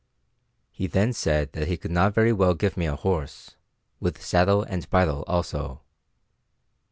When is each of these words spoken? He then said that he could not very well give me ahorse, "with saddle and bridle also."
He 0.71 0.87
then 0.87 1.13
said 1.13 1.51
that 1.51 1.67
he 1.67 1.77
could 1.77 1.91
not 1.91 2.15
very 2.15 2.33
well 2.33 2.55
give 2.55 2.75
me 2.75 2.87
ahorse, 2.87 3.53
"with 3.99 4.19
saddle 4.25 4.63
and 4.63 4.89
bridle 4.89 5.23
also." 5.27 5.81